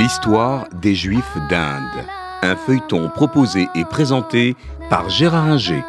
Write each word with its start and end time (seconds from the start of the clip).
L'histoire 0.00 0.66
des 0.70 0.94
Juifs 0.94 1.36
d'Inde. 1.50 2.06
Un 2.40 2.56
feuilleton 2.56 3.10
proposé 3.10 3.68
et 3.74 3.84
présenté 3.84 4.56
par 4.88 5.10
Gérard 5.10 5.44
Inger. 5.44 5.82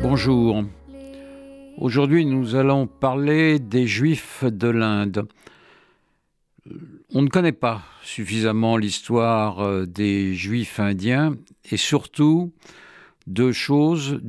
Bonjour. 0.00 0.64
Aujourd'hui, 1.76 2.24
nous 2.24 2.54
allons 2.54 2.86
parler 2.86 3.58
des 3.58 3.86
Juifs 3.86 4.44
de 4.44 4.68
l'Inde. 4.68 5.28
On 7.12 7.20
ne 7.20 7.28
connaît 7.28 7.52
pas 7.52 7.82
suffisamment 8.02 8.78
l'histoire 8.78 9.60
euh, 9.60 9.84
des 9.84 10.32
Juifs 10.32 10.80
indiens 10.80 11.36
et 11.70 11.76
surtout 11.76 12.50
deux 13.26 13.52
choses. 13.52 14.20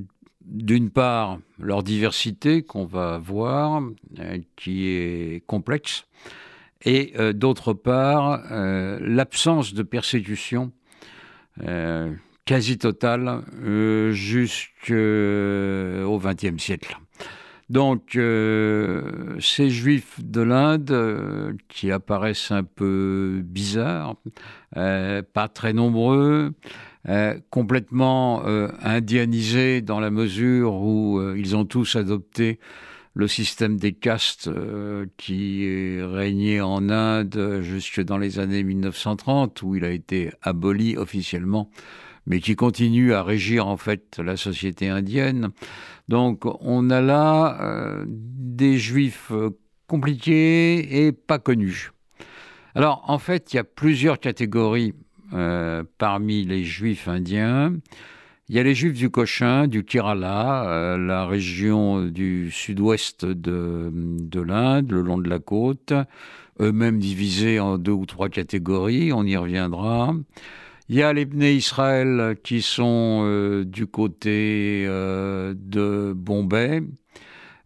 D'une 0.45 0.90
part, 0.91 1.40
leur 1.59 1.84
diversité 1.84 2.62
qu'on 2.62 2.86
va 2.86 3.17
voir, 3.17 3.81
euh, 4.20 4.38
qui 4.55 4.88
est 4.88 5.44
complexe, 5.48 6.05
et 6.84 7.13
euh, 7.17 7.34
d'autre 7.34 7.73
part, 7.73 8.44
l'absence 9.02 9.73
de 9.73 9.84
persécution 9.84 10.72
quasi 12.45 12.77
totale 12.77 13.44
jusqu'au 14.12 14.94
XXe 16.20 16.62
siècle. 16.62 16.98
Donc, 17.70 18.16
euh, 18.16 19.39
ces 19.39 19.70
juifs 19.70 20.20
de 20.23 20.41
l'Inde, 20.41 20.91
euh, 20.91 21.53
qui 21.67 21.91
apparaissent 21.91 22.52
un 22.52 22.64
peu 22.64 23.41
bizarres, 23.44 24.16
euh, 24.77 25.23
pas 25.34 25.48
très 25.48 25.73
nombreux, 25.73 26.53
complètement 27.50 28.44
indianisés 28.82 29.82
dans 29.82 30.00
la 30.00 30.09
mesure 30.09 30.73
où 30.73 31.22
ils 31.36 31.56
ont 31.56 31.66
tous 31.66 31.95
adopté 31.95 32.59
le 33.14 33.28
système 33.28 33.78
des 33.78 33.94
castes 33.94 34.50
qui 35.17 36.00
régnait 36.02 36.62
en 36.62 36.89
Inde 36.89 37.59
jusque 37.62 38.02
dans 38.02 38.17
les 38.17 38.39
années 38.39 38.64
1930, 38.64 39.62
où 39.62 39.75
il 39.75 39.86
a 39.86 39.92
été 39.92 40.31
aboli 40.42 40.97
officiellement 40.97 41.70
mais 42.25 42.39
qui 42.39 42.56
continue 42.56 43.14
à 43.14 43.23
régir 43.23 43.67
en 43.67 43.78
fait 43.78 44.19
la 44.19 44.38
société 44.38 44.90
indienne. 44.90 45.50
Donc 46.08 46.44
on 46.45 46.90
a 46.90 47.02
là 47.02 47.62
euh, 47.62 48.06
des 48.08 48.78
juifs 48.78 49.31
euh, 49.31 49.52
compliqués 49.88 51.06
et 51.06 51.12
pas 51.12 51.40
connus. 51.40 51.92
Alors 52.73 53.03
en 53.08 53.19
fait, 53.19 53.53
il 53.53 53.58
y 53.58 53.59
a 53.59 53.64
plusieurs 53.64 54.19
catégories 54.19 54.94
euh, 55.34 55.84
parmi 55.98 56.44
les 56.44 56.64
juifs 56.64 57.08
indiens. 57.08 57.73
Il 58.48 58.56
y 58.56 58.59
a 58.59 58.64
les 58.64 58.76
juifs 58.76 58.98
du 58.98 59.09
Cochin, 59.09 59.68
du 59.68 59.84
Kerala, 59.84 60.98
la 61.00 61.26
région 61.26 62.04
du 62.04 62.52
sud-ouest 62.52 63.26
de, 63.26 63.92
de 63.94 64.40
l'Inde, 64.40 64.92
le 64.92 65.02
long 65.02 65.18
de 65.18 65.28
la 65.28 65.40
côte, 65.40 65.94
eux-mêmes 66.59 67.00
divisés 67.00 67.59
en 67.59 67.80
deux 67.80 67.92
ou 67.92 68.06
trois 68.06 68.30
catégories, 68.30 69.12
on 69.14 69.23
y 69.23 69.36
reviendra. 69.36 70.14
Il 70.88 70.98
y 70.98 71.02
a 71.02 71.14
les 71.14 71.26
Bnei 71.26 71.56
Israël 71.56 72.36
qui 72.44 72.62
sont 72.62 73.23
euh, 73.26 73.66
du 73.66 73.88
côté 73.88 74.86
euh, 74.88 75.56
de 75.58 76.14
Bombay. 76.16 76.84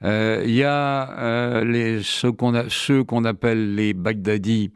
Euh, 0.06 0.42
il 0.46 0.56
y 0.56 0.64
a 0.64 1.62
ceux 2.02 2.32
qu'on 2.32 3.26
appelle 3.26 3.76
les 3.76 3.94
Baghdadis 3.94 4.72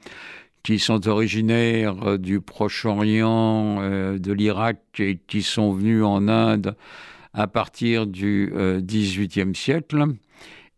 qui 0.64 0.80
sont 0.80 1.08
originaires 1.08 2.18
du 2.18 2.40
Proche-Orient, 2.40 3.82
de 4.18 4.32
l'Irak 4.32 4.80
et 5.00 5.20
qui 5.28 5.42
sont 5.42 5.74
venus 5.74 6.04
en 6.04 6.28
Inde 6.28 6.76
à 7.34 7.48
partir 7.48 8.08
du 8.08 8.54
XVIIIe 8.56 9.56
siècle. 9.56 10.06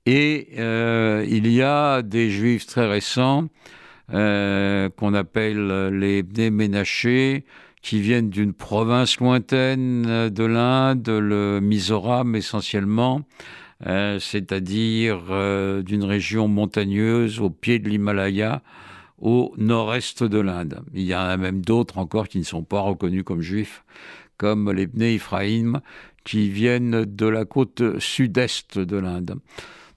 Et 0.08 0.56
il 0.58 1.48
y 1.48 1.62
a 1.62 2.02
des 2.02 2.32
juifs 2.32 2.66
très 2.66 2.88
récents 2.88 3.48
euh, 4.14 4.90
qu'on 4.90 5.16
appelle 5.16 5.90
les 5.90 6.52
Ménachés, 6.52 7.44
qui 7.82 8.02
viennent 8.02 8.30
d'une 8.30 8.54
province 8.54 9.20
lointaine 9.20 10.30
de 10.30 10.44
l'Inde, 10.44 11.10
le 11.10 11.60
Mizoram 11.60 12.36
essentiellement, 12.36 13.22
euh, 13.88 14.20
c'est-à-dire 14.20 15.24
euh, 15.32 15.82
d'une 15.82 16.04
région 16.04 16.48
montagneuse 16.48 17.40
au 17.40 17.50
pied 17.50 17.80
de 17.80 17.90
l'Himalaya, 17.90 18.62
au 19.26 19.56
nord-est 19.58 20.24
de 20.24 20.38
l'Inde. 20.38 20.84
Il 20.94 21.02
y 21.02 21.16
en 21.16 21.22
a 21.22 21.36
même 21.36 21.66
d'autres 21.66 21.98
encore 21.98 22.28
qui 22.28 22.38
ne 22.38 22.44
sont 22.44 22.64
pas 22.64 22.82
reconnus 22.82 23.24
comme 23.24 23.42
juifs, 23.42 23.84
comme 24.38 24.72
les 24.72 24.86
Bnei 24.86 25.16
Ephraim, 25.16 25.82
qui 26.24 26.50
viennent 26.50 27.06
de 27.06 27.26
la 27.26 27.44
côte 27.44 27.98
sud-est 27.98 28.78
de 28.78 28.98
l'Inde. 28.98 29.38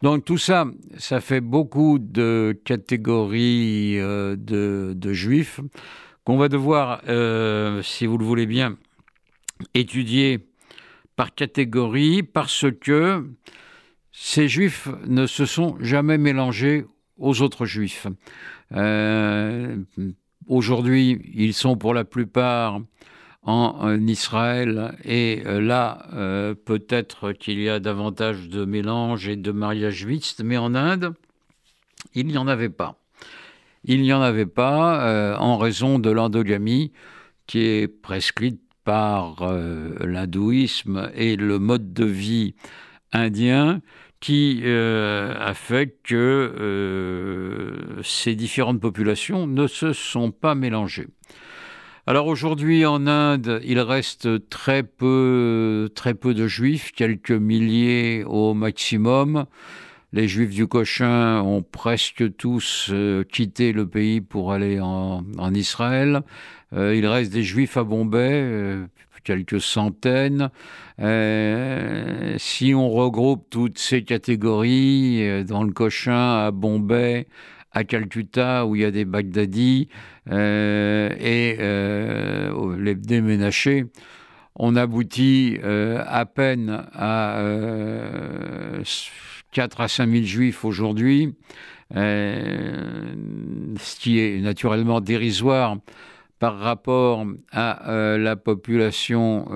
Donc 0.00 0.25
tout 0.25 0.38
ça, 0.38 0.65
ça 0.97 1.21
fait 1.21 1.43
beaucoup 1.43 1.99
de 1.99 2.59
catégories 2.65 4.00
euh, 4.00 4.34
de, 4.34 5.12
juifs 5.12 5.61
qu'on 6.25 6.38
va 6.38 6.49
devoir, 6.49 7.03
euh, 7.09 7.83
si 7.83 8.06
vous 8.06 8.17
le 8.17 8.25
voulez 8.25 8.47
bien, 8.47 8.78
étudier 9.75 10.49
par 11.17 11.34
catégorie 11.34 12.22
parce 12.22 12.65
que 12.81 13.28
ces 14.11 14.49
juifs 14.49 14.88
ne 15.06 15.27
se 15.27 15.44
sont 15.44 15.77
jamais 15.81 16.17
mélangés 16.17 16.87
aux 17.19 17.43
autres 17.43 17.67
juifs. 17.67 18.06
Euh, 18.75 19.77
aujourd'hui, 20.47 21.21
ils 21.34 21.55
sont 21.55 21.77
pour 21.77 21.95
la 21.95 22.05
plupart 22.05 22.81
en 23.43 24.06
Israël. 24.06 24.97
Et 25.05 25.43
euh, 25.47 25.61
là, 25.61 26.06
euh, 26.12 26.55
peut-être 26.55 27.33
qu'il 27.33 27.61
y 27.61 27.69
a 27.69 27.81
davantage 27.81 28.49
de 28.49 28.65
mélange 28.65 29.29
et 29.29 29.37
de 29.37 29.53
mariage 29.53 30.05
mixte, 30.05 30.43
mais 30.43 30.59
en 30.59 30.75
Inde, 30.75 31.15
il 32.15 32.27
n'y 32.27 32.37
en 32.37 32.47
avait 32.47 32.69
pas. 32.69 32.99
Il 33.85 34.03
n'y 34.03 34.12
en 34.12 34.21
avait 34.21 34.47
pas 34.47 35.39
en 35.39 35.56
raison 35.56 35.99
de 35.99 36.11
l'endogamie 36.11 36.93
qui 37.47 37.61
est 37.61 37.89
prescrite 37.89 38.61
par 38.85 39.37
l'hindouisme 40.00 41.11
et 41.15 41.37
le 41.37 41.59
mode 41.59 41.93
de 41.93 42.05
vie 42.05 42.55
indien 43.12 43.81
qui 44.21 44.62
a 44.67 45.53
fait 45.55 45.97
que 46.03 48.01
ces 48.03 48.34
différentes 48.34 48.81
populations 48.81 49.47
ne 49.47 49.67
se 49.67 49.93
sont 49.93 50.31
pas 50.31 50.55
mélangées. 50.55 51.09
Alors 52.06 52.27
aujourd'hui 52.27 52.87
en 52.87 53.06
Inde, 53.06 53.61
il 53.65 53.79
reste 53.81 54.49
très 54.49 54.83
peu, 54.83 55.91
très 55.95 56.15
peu 56.15 56.33
de 56.33 56.47
juifs, 56.47 56.91
quelques 56.93 57.31
milliers 57.33 58.25
au 58.25 58.55
maximum. 58.55 59.45
Les 60.15 60.27
juifs 60.27 60.55
du 60.55 60.67
Cochin 60.67 61.43
ont 61.43 61.63
presque 61.63 62.35
tous 62.37 62.89
euh, 62.91 63.25
quitté 63.25 63.73
le 63.75 63.87
pays 63.87 64.23
pour 64.23 64.53
aller 64.53 64.81
en, 64.81 65.23
Israël. 65.53 66.23
Euh, 66.73 66.97
il 66.97 67.07
reste 67.07 67.31
des 67.31 67.43
juifs 67.43 67.77
à 67.77 67.85
Bombay, 67.85 68.31
euh, 68.33 68.87
quelques 69.23 69.61
centaines. 69.61 70.49
si 70.99 72.75
on 72.75 72.89
regroupe 72.89 73.51
toutes 73.51 73.79
ces 73.79 74.03
catégories 74.03 75.45
dans 75.45 75.63
le 75.63 75.73
Cochin, 75.73 76.47
à 76.47 76.51
Bombay, 76.53 77.27
à 77.73 77.85
Calcutta 77.85 78.65
où 78.65 78.77
il 78.77 78.83
y 78.83 78.85
a 78.87 78.91
des 78.91 79.05
Baghdadis 79.05 79.89
et 80.31 81.57
les 81.59 82.95
déménagés, 82.95 83.85
on 84.59 84.77
aboutit 84.77 85.59
euh, 85.63 86.03
à 86.07 86.27
peine 86.27 86.85
à 86.93 87.43
4 89.53 89.81
à 89.81 89.89
5 89.89 90.11
000 90.11 90.25
juifs 90.25 90.65
aujourd'hui, 90.65 91.35
ce 91.95 93.15
qui 93.99 94.19
est 94.21 94.41
naturellement 94.41 95.01
dérisoire 95.01 95.77
par 96.39 96.59
rapport 96.59 97.27
à 97.51 98.17
la 98.19 98.37
population 98.37 99.49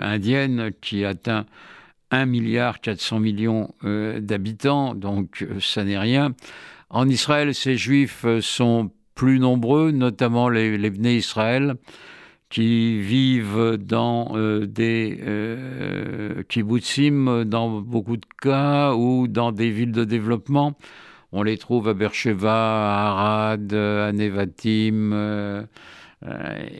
indienne 0.00 0.70
qui 0.80 1.04
atteint 1.04 1.44
1 2.10 2.24
milliard 2.24 2.80
400 2.80 3.20
millions 3.20 3.74
d'habitants, 3.82 4.94
donc 4.94 5.44
ça 5.60 5.84
n'est 5.84 5.98
rien. 5.98 6.34
En 6.90 7.08
Israël, 7.08 7.54
ces 7.54 7.76
juifs 7.76 8.24
euh, 8.24 8.40
sont 8.40 8.90
plus 9.14 9.38
nombreux, 9.38 9.90
notamment 9.90 10.48
les, 10.48 10.78
les 10.78 11.16
Israël, 11.16 11.74
qui 12.50 13.00
vivent 13.00 13.76
dans 13.78 14.32
euh, 14.34 14.66
des 14.66 15.18
euh, 15.22 16.42
kibbutzim 16.48 17.44
dans 17.44 17.80
beaucoup 17.80 18.16
de 18.16 18.26
cas 18.40 18.94
ou 18.94 19.28
dans 19.28 19.52
des 19.52 19.70
villes 19.70 19.92
de 19.92 20.04
développement. 20.04 20.76
On 21.32 21.42
les 21.42 21.58
trouve 21.58 21.88
à 21.88 21.94
Beersheba, 21.94 22.50
à 22.50 23.08
Arad, 23.08 23.72
à 23.74 24.12
Nevatim. 24.12 25.12
Euh, 25.12 25.62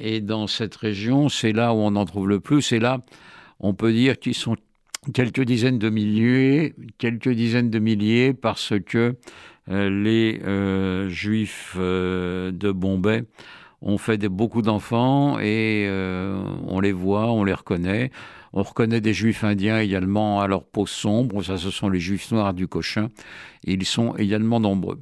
et 0.00 0.20
dans 0.20 0.46
cette 0.46 0.74
région, 0.74 1.28
c'est 1.28 1.52
là 1.52 1.74
où 1.74 1.76
on 1.76 1.96
en 1.96 2.04
trouve 2.06 2.28
le 2.28 2.40
plus. 2.40 2.72
Et 2.72 2.78
là, 2.78 3.00
on 3.60 3.74
peut 3.74 3.92
dire 3.92 4.18
qu'ils 4.18 4.34
sont 4.34 4.56
quelques 5.12 5.42
dizaines 5.42 5.78
de 5.78 5.90
milliers, 5.90 6.74
quelques 6.98 7.28
dizaines 7.28 7.70
de 7.70 7.78
milliers, 7.78 8.32
parce 8.32 8.74
que 8.86 9.16
euh, 9.70 9.90
les 9.90 10.40
euh, 10.44 11.08
juifs 11.08 11.74
euh, 11.78 12.50
de 12.52 12.72
Bombay 12.72 13.24
ont 13.82 13.98
fait 13.98 14.18
beaucoup 14.28 14.62
d'enfants 14.62 15.38
et 15.38 15.88
on 16.66 16.80
les 16.80 16.92
voit, 16.92 17.30
on 17.30 17.44
les 17.44 17.54
reconnaît. 17.54 18.10
On 18.52 18.62
reconnaît 18.62 19.00
des 19.00 19.12
juifs 19.12 19.44
indiens 19.44 19.78
également 19.78 20.40
à 20.40 20.46
leur 20.46 20.64
peau 20.64 20.86
sombre, 20.86 21.42
ce 21.42 21.56
sont 21.70 21.88
les 21.88 22.00
juifs 22.00 22.30
noirs 22.32 22.54
du 22.54 22.66
Cochin, 22.66 23.08
ils 23.64 23.84
sont 23.84 24.16
également 24.16 24.58
nombreux. 24.58 24.98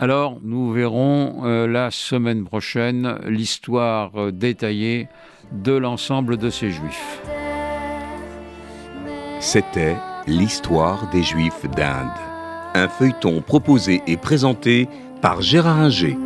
Alors, 0.00 0.38
nous 0.42 0.70
verrons 0.70 1.44
euh, 1.44 1.66
la 1.66 1.90
semaine 1.90 2.44
prochaine 2.44 3.18
l'histoire 3.26 4.12
euh, 4.14 4.30
détaillée 4.30 5.08
de 5.50 5.72
l'ensemble 5.72 6.36
de 6.36 6.50
ces 6.50 6.70
juifs. 6.70 7.20
C'était 9.40 9.96
l'histoire 10.28 11.10
des 11.10 11.24
juifs 11.24 11.66
d'Inde, 11.74 12.10
un 12.74 12.86
feuilleton 12.86 13.40
proposé 13.40 14.00
et 14.06 14.16
présenté 14.16 14.88
par 15.20 15.42
Gérard 15.42 15.80
Inger. 15.80 16.16